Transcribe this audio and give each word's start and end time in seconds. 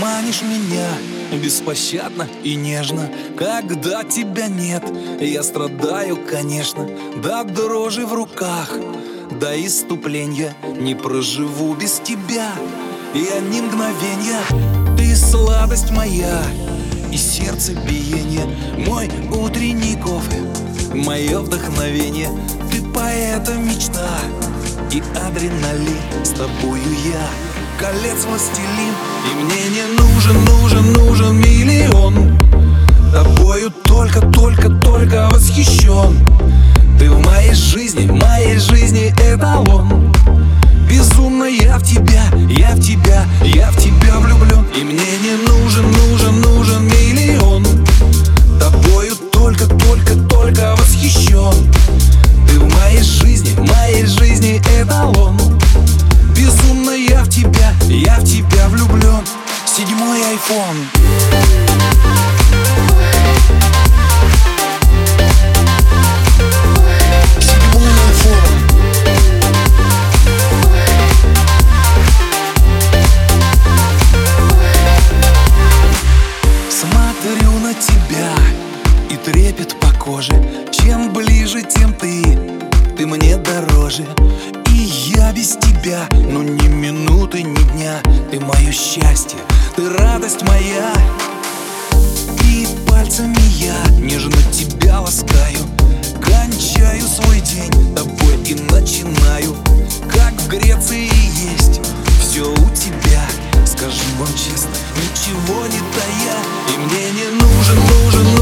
Манишь 0.00 0.42
меня 0.42 0.88
беспощадно 1.32 2.26
и 2.42 2.54
нежно 2.54 3.10
Когда 3.36 4.02
тебя 4.02 4.48
нет, 4.48 4.82
я 5.20 5.42
страдаю, 5.42 6.18
конечно 6.28 6.88
До 7.22 7.44
дрожи 7.44 8.04
в 8.06 8.12
руках, 8.12 8.72
до 9.40 9.54
иступления 9.64 10.54
Не 10.80 10.94
проживу 10.94 11.74
без 11.74 12.00
тебя. 12.00 12.50
Я 13.14 13.40
ни 13.40 13.60
мгновенья 13.60 14.40
Ты 14.96 15.14
сладость 15.14 15.90
моя 15.90 16.42
и 17.12 17.16
сердце 17.16 17.74
биение 17.74 18.46
Мой 18.86 19.08
утренний 19.30 19.94
кофе, 19.94 20.40
мое 20.92 21.38
вдохновение. 21.38 22.28
Ты 22.72 22.82
поэта 22.92 23.54
мечта 23.54 24.18
и 24.90 25.00
адреналин 25.16 26.24
С 26.24 26.30
тобою 26.30 26.82
я. 27.04 27.28
Колец 27.78 28.24
властелин 28.24 28.94
И 29.30 29.34
мне 29.42 29.62
не 29.63 29.63
нужен, 30.74 30.92
нужен, 30.92 31.36
миллион. 31.36 32.38
Тобою 33.12 33.70
только, 33.84 34.20
только, 34.20 34.68
только 34.68 35.28
восхищен. 35.30 36.26
Ты 36.98 37.10
в 37.10 37.24
моей 37.24 37.54
жизни, 37.54 38.06
в 38.06 38.12
моей 38.12 38.58
жизни 38.58 39.14
эталон 39.18 40.03
Айфон 60.46 60.76
Смотрю 76.68 77.50
на 77.60 77.72
тебя 77.74 78.34
и 79.10 79.16
трепет 79.16 79.78
по 79.80 79.90
коже. 79.98 80.34
Чем 80.70 81.12
ближе, 81.12 81.62
тем 81.62 81.94
ты, 81.94 82.38
ты 82.96 83.06
мне 83.06 83.36
дороже. 83.38 84.04
И 84.70 84.74
я 85.16 85.32
без 85.32 85.56
тебя, 85.56 86.06
ну 86.12 86.42
ни 86.42 86.68
минуты, 86.68 87.42
ни 87.42 87.62
дня. 87.72 88.00
Ты 88.30 88.40
мое 88.40 88.72
счастье, 88.72 89.38
ты 89.76 89.88
радость 89.88 90.42
моя. 90.42 90.92
И 92.44 92.68
пальцами 92.86 93.36
я 93.58 93.74
нежно 93.98 94.36
тебя 94.52 95.00
ласкаю. 95.00 95.58
Кончаю 96.22 97.02
свой 97.02 97.40
день 97.40 97.72
тобой 97.94 98.36
и 98.44 98.54
начинаю. 98.70 99.56
Как 100.12 100.32
в 100.34 100.48
Греции 100.48 101.10
есть 101.58 101.80
все 102.20 102.42
у 102.42 102.70
тебя. 102.70 103.26
Скажу 103.66 104.04
вам 104.20 104.28
честно, 104.34 104.70
ничего 104.94 105.66
не 105.66 105.80
тая. 105.92 106.38
И 106.72 106.78
мне 106.78 107.10
не 107.10 107.30
нужен, 107.30 107.78
нужен 108.04 108.33